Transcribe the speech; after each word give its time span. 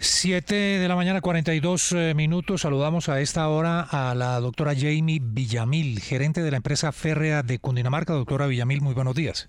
7 0.00 0.54
de 0.54 0.88
la 0.88 0.94
mañana, 0.94 1.20
42 1.20 1.92
eh, 1.92 2.14
minutos. 2.14 2.60
Saludamos 2.60 3.08
a 3.08 3.20
esta 3.20 3.48
hora 3.48 3.80
a 3.80 4.14
la 4.14 4.38
doctora 4.38 4.72
Jamie 4.76 5.18
Villamil, 5.20 5.98
gerente 6.00 6.40
de 6.40 6.52
la 6.52 6.58
empresa 6.58 6.92
férrea 6.92 7.42
de 7.42 7.58
Cundinamarca. 7.58 8.12
Doctora 8.12 8.46
Villamil, 8.46 8.80
muy 8.80 8.94
buenos 8.94 9.16
días. 9.16 9.48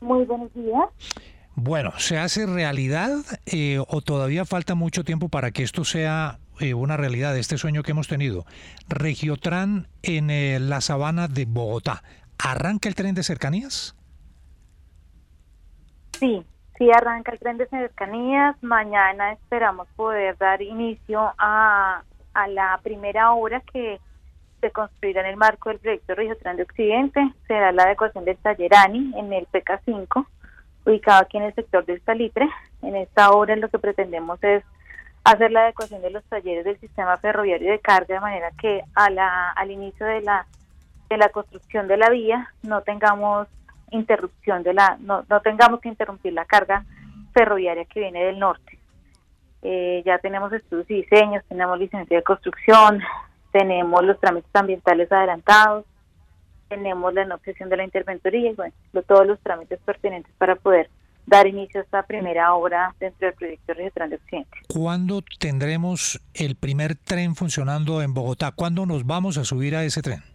Muy 0.00 0.24
buenos 0.24 0.54
días. 0.54 0.84
Bueno, 1.56 1.92
¿se 1.98 2.18
hace 2.18 2.46
realidad 2.46 3.18
eh, 3.46 3.80
o 3.84 4.00
todavía 4.00 4.44
falta 4.44 4.76
mucho 4.76 5.02
tiempo 5.02 5.28
para 5.28 5.50
que 5.50 5.64
esto 5.64 5.84
sea 5.84 6.38
eh, 6.60 6.74
una 6.74 6.96
realidad, 6.96 7.36
este 7.36 7.58
sueño 7.58 7.82
que 7.82 7.90
hemos 7.90 8.06
tenido? 8.06 8.46
Regiotran 8.88 9.88
en 10.02 10.68
la 10.68 10.80
sabana 10.80 11.26
de 11.26 11.46
Bogotá. 11.46 12.04
¿Arranca 12.38 12.88
el 12.88 12.94
tren 12.94 13.16
de 13.16 13.24
cercanías? 13.24 13.96
Sí, 16.20 16.44
Sí, 16.78 16.90
arranca 16.90 17.32
el 17.32 17.38
tren 17.38 17.56
de 17.56 17.66
cercanías. 17.66 18.60
Mañana 18.62 19.32
esperamos 19.32 19.86
poder 19.94 20.36
dar 20.38 20.60
inicio 20.60 21.32
a, 21.38 22.02
la 22.48 22.80
primera 22.82 23.32
obra 23.32 23.60
que 23.72 24.00
se 24.60 24.70
construirá 24.72 25.20
en 25.20 25.28
el 25.28 25.36
marco 25.36 25.68
del 25.68 25.78
proyecto 25.78 26.14
Río 26.16 26.36
Tren 26.36 26.56
de 26.56 26.64
Occidente. 26.64 27.32
Será 27.46 27.70
la 27.70 27.84
adecuación 27.84 28.24
del 28.24 28.36
Tallerani 28.38 29.12
en 29.16 29.32
el 29.32 29.46
PK5, 29.46 30.26
ubicado 30.84 31.22
aquí 31.22 31.36
en 31.36 31.44
el 31.44 31.54
sector 31.54 31.84
del 31.84 32.02
Salitre. 32.02 32.48
En 32.82 32.96
esta 32.96 33.30
obra 33.30 33.54
lo 33.54 33.68
que 33.68 33.78
pretendemos 33.78 34.42
es 34.42 34.64
hacer 35.22 35.52
la 35.52 35.62
adecuación 35.62 36.02
de 36.02 36.10
los 36.10 36.24
talleres 36.24 36.64
del 36.64 36.78
sistema 36.80 37.16
ferroviario 37.18 37.70
de 37.70 37.78
carga 37.78 38.16
de 38.16 38.20
manera 38.20 38.50
que 38.60 38.82
a 38.94 39.10
la, 39.10 39.50
al 39.52 39.70
inicio 39.70 40.04
de 40.06 40.22
la, 40.22 40.46
de 41.08 41.18
la 41.18 41.28
construcción 41.28 41.86
de 41.86 41.96
la 41.96 42.10
vía 42.10 42.52
no 42.62 42.82
tengamos 42.82 43.46
interrupción 43.94 44.62
de 44.62 44.74
la, 44.74 44.96
no, 45.00 45.24
no 45.28 45.40
tengamos 45.40 45.80
que 45.80 45.88
interrumpir 45.88 46.32
la 46.32 46.44
carga 46.44 46.84
ferroviaria 47.32 47.84
que 47.84 48.00
viene 48.00 48.24
del 48.24 48.38
norte. 48.38 48.78
Eh, 49.62 50.02
ya 50.04 50.18
tenemos 50.18 50.52
estudios 50.52 50.90
y 50.90 51.02
diseños, 51.02 51.42
tenemos 51.48 51.78
licencia 51.78 52.16
de 52.16 52.22
construcción, 52.22 53.00
tenemos 53.50 54.04
los 54.04 54.20
trámites 54.20 54.50
ambientales 54.54 55.10
adelantados, 55.10 55.84
tenemos 56.68 57.14
la 57.14 57.24
no 57.24 57.36
obsesión 57.36 57.68
de 57.70 57.76
la 57.78 57.84
interventoría 57.84 58.50
y 58.50 58.54
bueno, 58.54 58.74
todos 59.06 59.26
los 59.26 59.40
trámites 59.40 59.78
pertinentes 59.80 60.32
para 60.38 60.56
poder 60.56 60.90
dar 61.26 61.46
inicio 61.46 61.80
a 61.80 61.84
esta 61.84 62.02
primera 62.02 62.54
obra 62.54 62.94
dentro 63.00 63.26
del 63.26 63.36
proyecto 63.36 63.72
Regional 63.72 64.10
de 64.10 64.16
Occidente. 64.16 64.58
¿Cuándo 64.68 65.22
tendremos 65.38 66.20
el 66.34 66.56
primer 66.56 66.96
tren 66.96 67.34
funcionando 67.34 68.02
en 68.02 68.12
Bogotá? 68.12 68.52
¿Cuándo 68.52 68.84
nos 68.84 69.06
vamos 69.06 69.38
a 69.38 69.44
subir 69.44 69.76
a 69.76 69.84
ese 69.84 70.02
tren? 70.02 70.33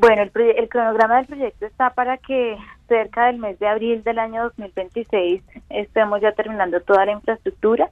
Bueno, 0.00 0.22
el, 0.22 0.68
cronograma 0.70 1.16
del 1.18 1.26
proyecto 1.26 1.66
está 1.66 1.90
para 1.90 2.16
que 2.16 2.56
cerca 2.88 3.26
del 3.26 3.36
mes 3.36 3.58
de 3.58 3.68
abril 3.68 4.02
del 4.02 4.18
año 4.18 4.44
2026 4.44 5.42
estemos 5.68 6.22
ya 6.22 6.32
terminando 6.32 6.80
toda 6.80 7.04
la 7.04 7.12
infraestructura. 7.12 7.90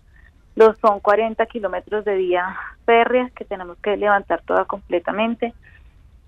Los 0.56 0.78
son 0.78 1.00
40 1.00 1.44
kilómetros 1.44 2.06
de 2.06 2.16
vía 2.16 2.56
férrea 2.86 3.28
que 3.36 3.44
tenemos 3.44 3.76
que 3.82 3.98
levantar 3.98 4.40
toda 4.40 4.64
completamente. 4.64 5.52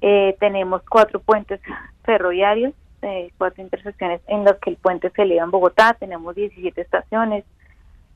Eh, 0.03 0.37
tenemos 0.39 0.83
cuatro 0.83 1.19
puentes 1.19 1.63
ferroviarios, 2.05 2.75
eh, 3.01 3.33
cuatro 3.39 3.62
intersecciones 3.62 4.21
en 4.27 4.45
las 4.45 4.59
que 4.59 4.69
el 4.69 4.77
puente 4.77 5.09
se 5.09 5.23
eleva 5.23 5.45
en 5.45 5.51
Bogotá. 5.51 5.97
Tenemos 5.99 6.35
17 6.35 6.79
estaciones. 6.79 7.47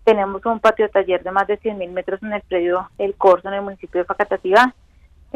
Tenemos 0.05 0.45
un 0.45 0.61
patio 0.61 0.91
taller 0.91 1.23
de 1.23 1.31
más 1.31 1.47
de 1.47 1.59
100.000 1.59 1.91
metros 1.93 2.23
en 2.23 2.35
el 2.35 2.43
predio 2.43 2.91
El 2.99 3.15
Corso 3.15 3.49
en 3.49 3.55
el 3.55 3.63
municipio 3.63 4.03
de 4.03 4.05
Facatativá 4.05 4.75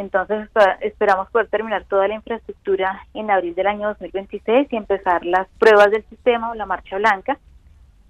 entonces 0.00 0.48
esperamos 0.80 1.28
poder 1.30 1.48
terminar 1.48 1.84
toda 1.84 2.08
la 2.08 2.14
infraestructura 2.14 3.04
en 3.14 3.30
abril 3.30 3.54
del 3.54 3.66
año 3.66 3.88
2026 3.88 4.68
y 4.70 4.76
empezar 4.76 5.24
las 5.24 5.48
pruebas 5.58 5.90
del 5.90 6.04
sistema 6.04 6.50
o 6.50 6.54
la 6.54 6.66
marcha 6.66 6.96
blanca, 6.96 7.38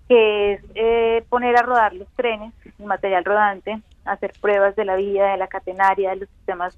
que 0.08 0.52
es 0.52 0.60
eh, 0.74 1.24
poner 1.28 1.56
a 1.56 1.62
rodar 1.62 1.94
los 1.94 2.08
trenes, 2.14 2.52
el 2.78 2.84
material 2.86 3.24
rodante, 3.24 3.80
hacer 4.04 4.32
pruebas 4.40 4.76
de 4.76 4.84
la 4.84 4.96
vía, 4.96 5.26
de 5.26 5.38
la 5.38 5.48
catenaria, 5.48 6.10
de 6.10 6.16
los 6.16 6.28
sistemas 6.28 6.76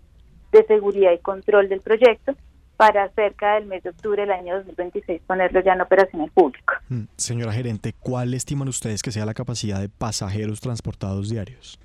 de 0.53 0.65
seguridad 0.67 1.13
y 1.13 1.19
control 1.19 1.69
del 1.69 1.81
proyecto 1.81 2.35
para 2.77 3.09
cerca 3.11 3.57
del 3.57 3.67
mes 3.67 3.83
de 3.83 3.91
octubre 3.91 4.23
del 4.23 4.31
año 4.31 4.57
2026 4.57 5.21
ponerlo 5.27 5.61
ya 5.61 5.75
en 5.75 5.83
operación 5.83 6.23
al 6.23 6.31
público. 6.31 6.75
Mm, 6.89 7.03
señora 7.17 7.53
gerente, 7.53 7.95
¿cuál 7.99 8.33
estiman 8.33 8.69
ustedes 8.69 9.03
que 9.03 9.13
sea 9.13 9.27
la 9.27 9.35
capacidad 9.35 9.81
de 9.81 9.89
pasajeros 9.89 10.61
transportados 10.61 11.29
diarios? 11.29 11.79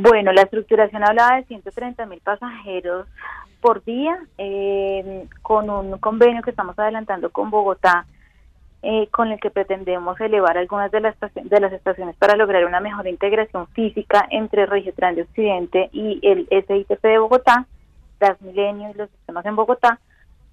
Bueno, 0.00 0.32
la 0.32 0.42
estructuración 0.42 1.02
hablaba 1.02 1.38
de 1.38 1.44
130 1.46 2.06
mil 2.06 2.20
pasajeros 2.20 3.08
por 3.60 3.82
día, 3.82 4.16
eh, 4.38 5.26
con 5.42 5.68
un 5.70 5.98
convenio 5.98 6.40
que 6.42 6.50
estamos 6.50 6.78
adelantando 6.78 7.30
con 7.30 7.50
Bogotá, 7.50 8.06
eh, 8.82 9.08
con 9.08 9.32
el 9.32 9.40
que 9.40 9.50
pretendemos 9.50 10.20
elevar 10.20 10.56
algunas 10.56 10.92
de 10.92 11.00
las, 11.00 11.16
de 11.18 11.60
las 11.60 11.72
estaciones 11.72 12.14
para 12.14 12.36
lograr 12.36 12.64
una 12.64 12.78
mejor 12.78 13.08
integración 13.08 13.66
física 13.68 14.24
entre 14.30 14.66
Regiotran 14.66 15.16
de 15.16 15.22
Occidente 15.22 15.90
y 15.92 16.20
el 16.22 16.46
SITP 16.48 17.02
de 17.02 17.18
Bogotá, 17.18 17.66
Transmilenio 18.18 18.90
y 18.90 18.94
los 18.94 19.10
sistemas 19.10 19.44
en 19.46 19.56
Bogotá, 19.56 19.98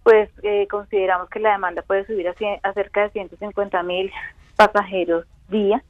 pues 0.01 0.31
eh, 0.41 0.65
consideramos 0.71 1.29
que 1.29 1.39
la 1.39 1.51
demanda 1.51 1.83
puede 1.83 2.07
subir 2.07 2.27
a, 2.27 2.33
a 2.63 2.73
cerca 2.73 3.03
de 3.03 3.09
150 3.11 3.83
mil 3.83 4.11
pasajeros 4.55 5.27
día 5.49 5.83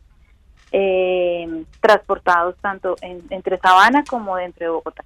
eh, 0.72 1.64
transportados 1.80 2.56
tanto 2.62 2.96
en, 3.02 3.24
entre 3.30 3.58
Sabana 3.60 4.04
como 4.04 4.36
dentro 4.36 4.66
de 4.66 4.72
Bogotá. 4.72 5.04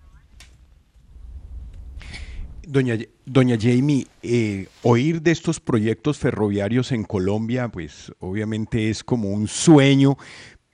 Doña, 2.64 2.98
doña 3.26 3.58
Jamie, 3.60 4.06
eh, 4.22 4.68
oír 4.84 5.24
de 5.24 5.32
estos 5.32 5.60
proyectos 5.60 6.20
ferroviarios 6.20 6.92
en 6.92 7.04
Colombia, 7.04 7.68
pues 7.70 8.14
obviamente 8.20 8.92
es 8.92 9.04
como 9.04 9.30
un 9.30 9.48
sueño, 9.48 10.18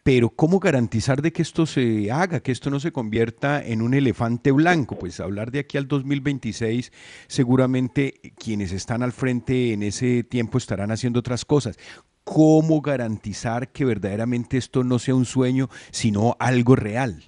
pero 0.04 0.30
¿cómo 0.30 0.60
garantizar 0.60 1.22
de 1.22 1.32
que 1.32 1.42
esto 1.42 1.66
se 1.66 2.12
haga, 2.12 2.42
que 2.42 2.52
esto 2.52 2.70
no 2.70 2.82
se 2.82 2.92
convierta 2.92 3.66
en 3.66 3.82
un 3.82 3.94
elefante 3.94 4.52
blanco? 4.52 5.00
Pues 5.00 5.22
hablar 5.22 5.52
de 5.52 5.60
aquí 5.60 5.78
al 5.78 5.88
2026, 5.88 6.92
seguramente 7.28 8.20
quienes 8.38 8.74
están 8.74 9.02
al 9.02 9.14
frente 9.14 9.72
en 9.72 9.82
ese 9.82 10.24
tiempo 10.24 10.58
estarán 10.58 10.92
haciendo 10.92 11.22
otras 11.22 11.46
cosas 11.46 11.78
cómo 12.26 12.82
garantizar 12.82 13.70
que 13.70 13.86
verdaderamente 13.86 14.58
esto 14.58 14.84
no 14.84 15.00
sea 15.00 15.16
un 15.16 15.26
sueño, 15.26 15.68
sino 15.92 16.36
algo 16.40 16.76
real. 16.76 17.24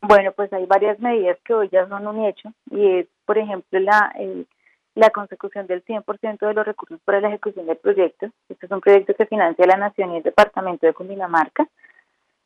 Bueno, 0.00 0.32
pues 0.32 0.52
hay 0.52 0.64
varias 0.66 0.98
medidas 1.00 1.38
que 1.44 1.52
hoy 1.52 1.68
ya 1.70 1.86
son 1.88 2.06
un 2.06 2.24
hecho 2.24 2.52
y 2.70 2.98
es, 2.98 3.06
por 3.26 3.38
ejemplo, 3.38 3.78
la, 3.78 4.12
la 4.94 5.10
consecución 5.10 5.66
del 5.66 5.84
100% 5.84 6.38
de 6.38 6.54
los 6.54 6.66
recursos 6.66 6.98
para 7.04 7.20
la 7.20 7.28
ejecución 7.28 7.66
del 7.66 7.76
proyecto. 7.76 8.30
Este 8.48 8.66
es 8.66 8.72
un 8.72 8.80
proyecto 8.80 9.14
que 9.14 9.26
financia 9.26 9.66
la 9.66 9.76
Nación 9.76 10.12
y 10.12 10.16
el 10.18 10.22
Departamento 10.22 10.86
de 10.86 10.94
Cundinamarca, 10.94 11.68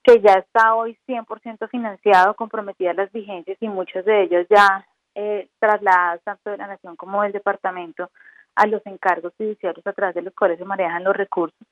que 0.03 0.21
ya 0.21 0.35
está 0.35 0.75
hoy 0.75 0.99
100% 1.09 1.69
financiado, 1.69 2.35
comprometidas 2.35 2.97
las 2.97 3.13
vigencias 3.13 3.57
y 3.61 3.69
muchos 3.69 4.05
de 4.05 4.25
ellos 4.25 4.47
ya 4.51 4.87
eh, 5.15 5.49
trasladadas 5.59 6.23
tanto 6.25 6.51
de 6.51 6.59
la 6.59 6.67
Nación 6.67 6.95
como 6.97 7.23
del 7.23 7.33
Departamento 7.33 8.11
a 8.57 8.67
los 8.67 8.85
encargos 8.87 9.33
judiciales 9.37 9.87
a 9.87 9.93
través 9.93 10.15
de 10.15 10.23
los 10.23 10.35
cuales 10.35 10.59
se 10.59 10.65
manejan 10.65 11.05
los 11.05 11.17
recursos. 11.17 11.67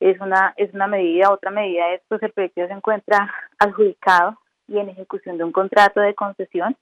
Es 0.00 0.20
una, 0.20 0.54
es 0.56 0.72
una 0.72 0.86
medida, 0.86 1.30
otra 1.30 1.50
medida 1.50 1.92
es 1.92 2.00
pues 2.08 2.22
el 2.22 2.32
proyecto 2.32 2.62
ya 2.62 2.68
se 2.68 2.74
encuentra 2.74 3.32
adjudicado 3.58 4.38
y 4.68 4.78
en 4.78 4.88
ejecución 4.88 5.38
de 5.38 5.44
un 5.44 5.52
contrato 5.52 6.00
de 6.00 6.14
concesión. 6.14 6.76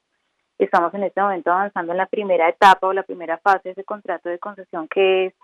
Estamos 0.59 0.95
en 0.95 1.05
este 1.05 1.21
momento 1.21 1.51
avanzando 1.51 1.93
en 1.93 1.99
la 1.99 2.07
primera 2.07 2.49
etapa 2.49 2.87
o 2.87 2.93
la 2.93 3.03
primera 3.03 3.39
fase 3.39 3.61
de 3.65 3.71
ese 3.73 3.85
contrato 3.85 4.29
de 4.29 4.39
concesión 4.39 4.87
que 4.89 5.27
es 5.27 5.35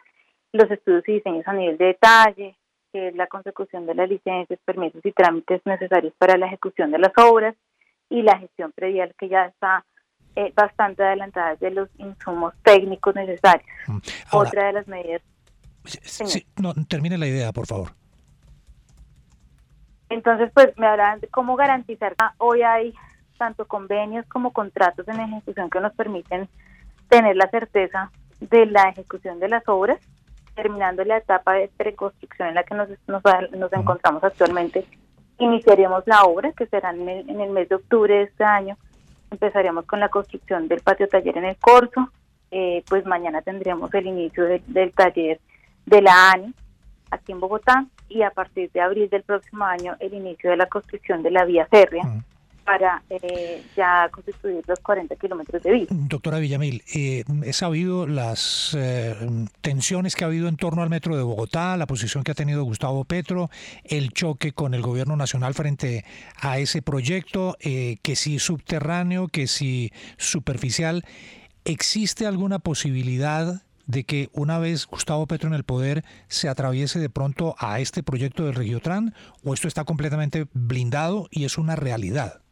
los 0.53 0.71
estudios 0.71 1.09
y 1.09 1.15
diseños 1.15 1.47
a 1.47 1.53
nivel 1.53 1.77
de 1.79 1.87
detalle, 1.87 2.57
que 2.93 3.09
es 3.09 3.17
la 3.17 3.27
consecución 3.27 3.87
de 3.87 3.95
las 3.95 4.09
licencias, 4.09 4.61
permisos 4.65 5.05
y 5.05 5.13
trámites 5.13 5.61
necesarios 5.65 6.15
para 6.19 6.37
la 6.37 6.47
ejecución 6.47 6.91
de 6.91 6.99
las 6.99 7.13
obras 7.17 7.55
y 8.11 8.23
la 8.23 8.39
gestión 8.39 8.73
predial 8.73 9.15
que 9.19 9.29
ya 9.29 9.47
está 9.47 9.85
eh, 10.39 10.53
bastante 10.55 11.03
adelantada 11.03 11.57
de 11.57 11.73
los 11.73 11.89
insumos 11.99 12.55
técnicos 12.63 13.13
necesarios. 13.13 13.69
Mm. 13.89 13.99
Otra 14.31 14.69
de 14.69 14.73
las 14.75 14.87
medidas. 14.87 15.21
Sí, 15.85 16.47
no, 16.57 16.75
termine 16.87 17.19
la 17.19 17.27
idea, 17.27 17.51
por 17.53 17.67
favor. 17.67 17.89
Entonces, 20.09 20.53
pues 20.55 20.69
me 20.77 20.87
hablan 20.87 21.19
de 21.19 21.27
cómo 21.27 21.57
garantizar. 21.57 22.15
Hoy 22.39 22.63
hay 22.63 22.95
tanto 23.37 23.67
convenios 23.67 24.27
como 24.27 24.53
contratos 24.53 25.09
en 25.09 25.19
ejecución 25.19 25.71
que 25.71 25.81
nos 25.81 25.93
permiten 25.95 26.49
tener 27.09 27.35
la 27.35 27.51
certeza 27.51 28.13
de 28.39 28.67
la 28.67 28.91
ejecución 28.91 29.41
de 29.41 29.49
las 29.49 29.67
obras, 29.67 29.99
terminando 30.55 31.03
la 31.05 31.17
etapa 31.17 31.55
de 31.55 31.69
preconstrucción 31.77 32.51
en 32.51 32.55
la 32.55 32.63
que 32.63 32.77
nos, 32.77 32.89
nos, 33.09 33.73
encontramos 33.73 34.23
actualmente. 34.23 34.87
Iniciaremos 35.39 36.05
la 36.07 36.23
obra, 36.23 36.53
que 36.53 36.67
será 36.67 36.91
en 36.91 37.09
el, 37.09 37.51
mes 37.51 37.69
de 37.69 37.75
octubre 37.75 38.15
de 38.15 38.23
este 38.23 38.45
año. 38.45 38.77
Empezaremos 39.31 39.85
con 39.85 40.01
la 40.01 40.09
construcción 40.09 40.69
del 40.69 40.81
patio 40.81 41.09
taller 41.09 41.39
en 41.39 41.45
el 41.45 41.57
Corso. 41.57 42.11
Eh, 42.51 42.83
pues 42.89 43.05
mañana 43.05 43.43
tendremos 43.43 43.93
el 43.93 44.07
inicio 44.07 44.45
del 44.45 44.93
taller 44.93 45.39
de 45.85 46.03
la 46.03 46.31
ANI 46.33 46.55
aquí 47.11 47.33
en 47.33 47.41
Bogotá 47.41 47.87
y 48.09 48.23
a 48.23 48.31
partir 48.31 48.71
de 48.73 48.81
abril 48.81 49.09
del 49.11 49.23
próximo 49.23 49.65
año 49.65 49.97
el 50.01 50.15
inicio 50.15 50.51
de 50.51 50.57
la 50.57 50.67
construcción 50.67 51.23
de 51.23 51.31
la 51.31 51.45
vía 51.45 51.67
férrea 51.67 52.05
para 52.69 53.03
eh, 53.09 53.65
ya 53.75 54.11
constituir 54.11 54.63
los 54.67 54.79
40 54.81 55.17
kilómetros 55.17 55.63
de 55.63 55.73
vía. 55.73 55.87
Doctora 55.89 56.39
Villamil, 56.39 56.83
eh, 56.95 57.25
he 57.43 57.53
sabido 57.55 58.07
las 58.07 58.77
eh, 58.79 59.17
tensiones 59.63 60.15
que 60.15 60.25
ha 60.25 60.27
habido 60.27 60.49
en 60.49 60.59
torno 60.59 60.83
al 60.83 60.91
metro 60.91 61.17
de 61.17 61.23
Bogotá, 61.23 61.79
la 61.79 61.87
posición 61.87 62.25
que 62.25 62.33
ha 62.33 62.35
tenido 62.35 62.63
Gustavo 62.65 63.07
Petro, 63.07 63.49
el 63.85 64.13
choque 64.13 64.53
con 64.53 64.75
el 64.75 64.83
gobierno 64.83 65.17
nacional 65.17 65.55
frente 65.55 66.05
a 66.43 66.59
ese 66.59 66.83
proyecto, 66.83 67.57
que 67.63 68.17
si 68.17 68.39
subterráneo, 68.39 69.29
que 69.29 69.47
si 69.47 69.91
superficial. 70.19 71.07
¿Existe 71.65 72.27
alguna 72.27 72.59
posibilidad 72.59 73.63
de 73.87 74.05
que 74.05 74.29
una 74.35 74.59
vez 74.59 74.87
Gustavo 74.87 75.27
Petro 75.27 75.49
en 75.49 75.55
el 75.55 75.65
poder 75.65 76.05
se 76.29 76.51
atraviese 76.51 76.99
de 76.99 77.09
pronto 77.09 77.57
a 77.59 77.81
este 77.81 78.03
proyecto 78.03 78.45
del 78.45 78.55
Regiotran 78.55 79.15
o 79.43 79.55
esto 79.55 79.69
está 79.69 79.85
completamente 79.85 80.47
blindado 80.53 81.29
y 81.31 81.47
es 81.47 81.57
una 81.57 81.75
realidad? 81.75 82.43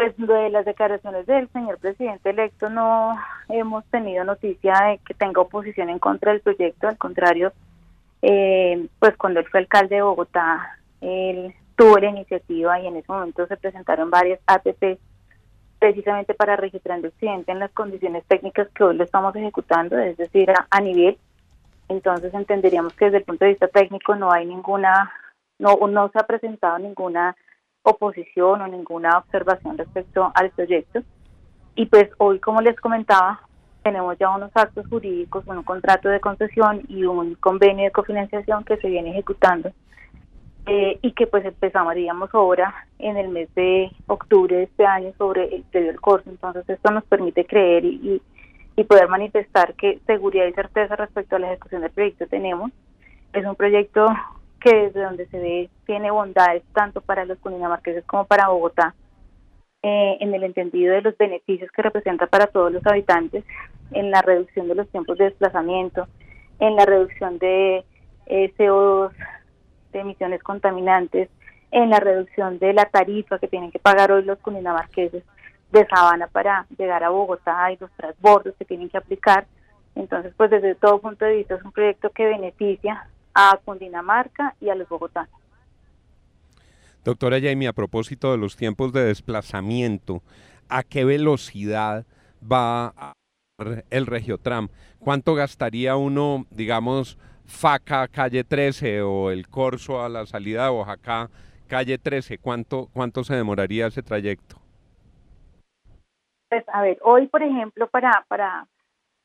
Pues 0.00 0.16
de 0.16 0.48
las 0.48 0.64
declaraciones 0.64 1.26
del 1.26 1.46
señor 1.50 1.78
presidente 1.78 2.30
electo 2.30 2.70
no 2.70 3.18
hemos 3.50 3.84
tenido 3.90 4.24
noticia 4.24 4.72
de 4.86 4.98
que 5.04 5.12
tenga 5.12 5.42
oposición 5.42 5.90
en 5.90 5.98
contra 5.98 6.32
del 6.32 6.40
proyecto, 6.40 6.88
al 6.88 6.96
contrario, 6.96 7.52
eh, 8.22 8.88
pues 8.98 9.14
cuando 9.18 9.40
él 9.40 9.46
fue 9.50 9.60
alcalde 9.60 9.96
de 9.96 10.02
Bogotá, 10.02 10.78
él 11.02 11.54
tuvo 11.76 11.98
la 11.98 12.08
iniciativa 12.08 12.80
y 12.80 12.86
en 12.86 12.96
ese 12.96 13.12
momento 13.12 13.46
se 13.46 13.58
presentaron 13.58 14.08
varias 14.08 14.40
APP 14.46 14.98
precisamente 15.78 16.32
para 16.32 16.56
registrar 16.56 16.98
el 16.98 17.06
Occidente 17.06 17.52
en 17.52 17.58
las 17.58 17.70
condiciones 17.72 18.24
técnicas 18.24 18.68
que 18.70 18.84
hoy 18.84 18.96
lo 18.96 19.04
estamos 19.04 19.36
ejecutando, 19.36 19.98
es 19.98 20.16
decir, 20.16 20.50
a, 20.70 20.80
nivel. 20.80 21.18
Entonces 21.90 22.32
entenderíamos 22.32 22.94
que 22.94 23.04
desde 23.04 23.18
el 23.18 23.24
punto 23.24 23.44
de 23.44 23.50
vista 23.50 23.68
técnico 23.68 24.16
no 24.16 24.32
hay 24.32 24.46
ninguna, 24.46 25.12
no, 25.58 25.76
no 25.76 26.08
se 26.08 26.18
ha 26.18 26.26
presentado 26.26 26.78
ninguna 26.78 27.36
oposición 27.82 28.60
o 28.60 28.66
ninguna 28.68 29.18
observación 29.18 29.78
respecto 29.78 30.30
al 30.34 30.50
proyecto. 30.50 31.00
Y 31.74 31.86
pues 31.86 32.10
hoy, 32.18 32.38
como 32.40 32.60
les 32.60 32.78
comentaba, 32.80 33.40
tenemos 33.82 34.18
ya 34.18 34.30
unos 34.30 34.50
actos 34.54 34.86
jurídicos, 34.88 35.46
un 35.46 35.62
contrato 35.62 36.08
de 36.08 36.20
concesión 36.20 36.82
y 36.88 37.04
un 37.04 37.34
convenio 37.36 37.84
de 37.84 37.90
cofinanciación 37.90 38.64
que 38.64 38.76
se 38.76 38.88
viene 38.88 39.10
ejecutando 39.10 39.72
eh, 40.66 40.98
y 41.00 41.12
que 41.12 41.26
pues 41.26 41.44
empezaríamos 41.44 42.30
ahora 42.34 42.86
en 42.98 43.16
el 43.16 43.28
mes 43.28 43.52
de 43.54 43.90
octubre 44.06 44.54
de 44.56 44.62
este 44.64 44.84
año 44.84 45.12
sobre 45.16 45.54
el 45.56 45.62
predio 45.64 45.88
del 45.88 46.00
curso. 46.00 46.28
Entonces 46.28 46.68
esto 46.68 46.90
nos 46.90 47.04
permite 47.04 47.46
creer 47.46 47.84
y, 47.84 48.20
y, 48.76 48.84
poder 48.84 49.08
manifestar 49.08 49.74
que 49.74 50.00
seguridad 50.06 50.46
y 50.46 50.52
certeza 50.52 50.96
respecto 50.96 51.36
a 51.36 51.38
la 51.38 51.48
ejecución 51.48 51.82
del 51.82 51.90
proyecto 51.90 52.26
tenemos. 52.26 52.70
Es 53.32 53.44
un 53.44 53.54
proyecto 53.54 54.06
que 54.60 54.74
desde 54.74 55.02
donde 55.02 55.26
se 55.26 55.38
ve 55.38 55.70
tiene 55.86 56.10
bondades 56.10 56.62
tanto 56.74 57.00
para 57.00 57.24
los 57.24 57.38
cundinamarqueses 57.38 58.04
como 58.04 58.26
para 58.26 58.48
Bogotá, 58.48 58.94
eh, 59.82 60.18
en 60.20 60.34
el 60.34 60.44
entendido 60.44 60.94
de 60.94 61.00
los 61.00 61.16
beneficios 61.16 61.70
que 61.72 61.82
representa 61.82 62.26
para 62.26 62.46
todos 62.46 62.70
los 62.70 62.86
habitantes, 62.86 63.44
en 63.92 64.10
la 64.10 64.22
reducción 64.22 64.68
de 64.68 64.74
los 64.74 64.88
tiempos 64.90 65.16
de 65.18 65.24
desplazamiento, 65.24 66.06
en 66.58 66.76
la 66.76 66.84
reducción 66.84 67.38
de 67.38 67.84
eh, 68.26 68.52
CO2 68.58 69.12
de 69.92 70.00
emisiones 70.00 70.42
contaminantes, 70.42 71.30
en 71.70 71.90
la 71.90 71.98
reducción 71.98 72.58
de 72.58 72.72
la 72.72 72.84
tarifa 72.84 73.38
que 73.38 73.48
tienen 73.48 73.70
que 73.70 73.78
pagar 73.78 74.12
hoy 74.12 74.22
los 74.22 74.38
cundinamarqueses 74.38 75.24
de 75.72 75.86
Sabana 75.86 76.26
para 76.26 76.66
llegar 76.76 77.02
a 77.02 77.10
Bogotá 77.10 77.72
y 77.72 77.76
los 77.78 77.90
transbordos 77.92 78.54
que 78.56 78.64
tienen 78.64 78.88
que 78.90 78.98
aplicar. 78.98 79.46
Entonces, 79.94 80.32
pues 80.36 80.50
desde 80.50 80.74
todo 80.74 81.00
punto 81.00 81.24
de 81.24 81.36
vista 81.36 81.54
es 81.54 81.62
un 81.62 81.72
proyecto 81.72 82.10
que 82.10 82.26
beneficia 82.26 83.06
a 83.40 83.56
Cundinamarca 83.64 84.54
y 84.60 84.68
a 84.68 84.74
los 84.74 84.88
bogotanos. 84.88 85.30
Doctora 87.04 87.40
Jamie, 87.40 87.68
a 87.68 87.72
propósito 87.72 88.30
de 88.32 88.36
los 88.36 88.56
tiempos 88.56 88.92
de 88.92 89.04
desplazamiento, 89.04 90.22
¿a 90.68 90.82
qué 90.82 91.06
velocidad 91.06 92.04
va 92.40 92.88
a 92.96 93.12
el 93.88 94.06
Regiotram? 94.06 94.68
¿Cuánto 94.98 95.34
gastaría 95.34 95.96
uno, 95.96 96.44
digamos, 96.50 97.18
Faca, 97.46 98.06
calle 98.08 98.44
13 98.44 99.00
o 99.00 99.30
el 99.30 99.48
Corso 99.48 100.04
a 100.04 100.10
la 100.10 100.26
salida 100.26 100.64
de 100.64 100.70
Oaxaca, 100.70 101.30
calle 101.66 101.96
13, 101.96 102.36
¿cuánto, 102.38 102.88
cuánto 102.92 103.24
se 103.24 103.34
demoraría 103.34 103.86
ese 103.86 104.02
trayecto? 104.02 104.56
Pues 106.50 106.64
a 106.68 106.82
ver, 106.82 106.98
hoy 107.02 107.26
por 107.28 107.42
ejemplo, 107.42 107.88
para, 107.88 108.24
para, 108.28 108.66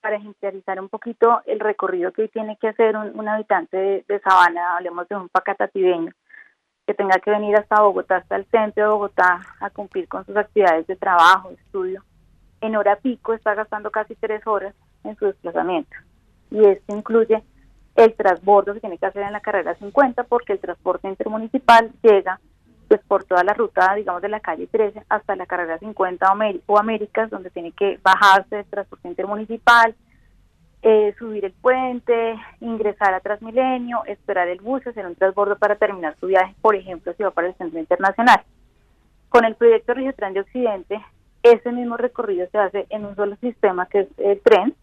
para 0.06 0.18
ejemplarizar 0.18 0.80
un 0.80 0.88
poquito 0.88 1.42
el 1.48 1.60
recorrido 1.60 2.12
que 2.12 2.28
tiene 2.28 2.58
que 2.62 2.68
hacer 2.68 2.96
un, 2.96 3.28
habitante 3.28 4.06
de, 4.08 4.20
Sabana, 4.20 4.76
hablemos 4.78 5.10
de 5.10 5.16
un 5.16 5.30
pacatativeño, 5.30 6.12
que 6.86 6.94
tenga 6.94 7.18
que 7.18 7.32
venir 7.32 7.56
hasta 7.56 7.82
Bogotá, 7.82 8.18
hasta 8.18 8.36
el 8.36 8.46
centro 8.52 8.84
de 8.84 8.90
Bogotá, 8.92 9.42
a 9.60 9.72
cumplir 9.72 10.08
con 10.08 10.24
sus 10.24 10.38
actividades 10.38 10.86
de 10.86 10.96
trabajo, 10.96 11.50
estudio, 11.50 12.04
en 12.62 12.76
hora 12.76 12.98
pico 12.98 13.34
está 13.34 13.56
gastando 13.56 13.90
casi 13.90 14.14
tres 14.14 14.46
horas 14.46 14.76
en 15.04 15.16
su 15.16 15.26
desplazamiento. 15.26 15.98
Y 16.52 16.64
esto 16.64 16.96
incluye 16.96 17.44
el 17.96 18.14
transbordo 18.14 18.76
se 18.76 18.82
tiene 18.82 19.00
que 19.00 19.08
hacer 19.08 19.24
en 19.24 19.34
la 19.34 19.40
carrera 19.40 19.74
50 19.74 20.26
porque 20.26 20.54
el 20.54 20.60
transporte 20.60 21.08
intermunicipal 21.08 21.92
llega 22.04 22.40
pues 22.88 23.02
por 23.08 23.24
toda 23.24 23.44
la 23.44 23.54
ruta, 23.54 23.94
digamos, 23.96 24.22
de 24.22 24.30
la 24.30 24.40
calle 24.40 24.68
13 24.68 25.04
hasta 25.10 25.36
la 25.36 25.46
carrera 25.46 25.80
50 25.80 26.26
o 26.68 26.78
Américas, 26.78 27.30
donde 27.30 27.50
tiene 27.50 27.72
que 27.72 28.00
bajarse 28.04 28.60
el 28.60 28.66
transporte 28.66 29.08
intermunicipal, 29.08 29.96
eh, 30.88 31.16
subir 31.18 31.44
el 31.44 31.52
puente, 31.52 32.36
ingresar 32.60 33.16
a 33.16 33.20
Transmilenio, 33.20 34.04
esperar 34.06 34.48
el 34.50 34.62
bus, 34.62 34.86
hacer 34.86 35.08
un 35.08 35.16
transbordo 35.16 35.58
para 35.58 35.78
terminar 35.78 36.16
su 36.20 36.28
viaje, 36.28 36.54
por 36.62 36.76
ejemplo, 36.76 37.12
si 37.18 37.24
va 37.24 37.32
para 37.32 37.48
el 37.48 37.56
centro 37.56 37.80
internacional. 37.80 38.44
Con 39.30 39.46
el 39.46 39.56
proyecto 39.56 39.96
Regiotran 39.96 40.34
de 40.34 40.42
Occidente, 40.42 41.04
ese 41.42 41.72
mismo 41.72 41.98
recorrido 41.98 42.48
se 42.52 42.60
hace 42.60 42.86
en 42.90 43.04
un 43.04 43.16
solo 43.16 43.36
sistema 43.38 43.88
que 43.88 44.02
es 44.02 44.08
el 44.20 44.40
tren, 44.42 44.76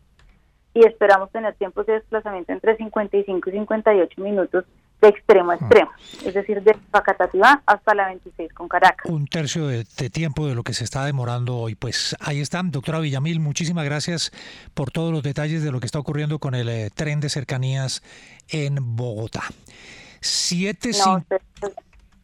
y 0.74 0.84
esperamos 0.84 1.30
tener 1.30 1.54
tiempos 1.54 1.86
de 1.86 1.92
desplazamiento 1.92 2.50
entre 2.50 2.76
55 2.76 3.48
y 3.48 3.52
58 3.52 4.20
minutos 4.20 4.64
de 5.02 5.08
extremo 5.08 5.50
a 5.50 5.56
extremo, 5.56 5.90
es 6.24 6.32
decir, 6.32 6.62
de 6.62 6.74
Pacatativá 6.90 7.62
hasta 7.66 7.94
la 7.94 8.06
26 8.06 8.52
con 8.54 8.68
Caracas. 8.68 9.10
Un 9.10 9.26
tercio 9.26 9.66
de, 9.66 9.84
tiempo 10.10 10.46
de 10.46 10.54
lo 10.54 10.62
que 10.62 10.72
se 10.72 10.84
está 10.84 11.04
demorando 11.04 11.56
hoy. 11.56 11.74
Pues 11.74 12.16
ahí 12.20 12.40
está, 12.40 12.62
doctora 12.64 13.00
Villamil, 13.00 13.40
muchísimas 13.40 13.84
gracias 13.84 14.30
por 14.74 14.90
todos 14.90 15.12
los 15.12 15.22
detalles 15.22 15.62
de 15.62 15.72
lo 15.72 15.80
que 15.80 15.86
está 15.86 15.98
ocurriendo 15.98 16.38
con 16.38 16.54
el 16.54 16.68
eh, 16.68 16.90
tren 16.94 17.20
de 17.20 17.28
cercanías 17.28 18.02
en 18.48 18.76
Bogotá. 18.96 19.42
Siete, 20.20 20.92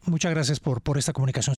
Muchas 0.05 0.31
gracias 0.31 0.59
por, 0.59 0.81
por 0.81 0.97
esta 0.97 1.11
comunicación. 1.11 1.58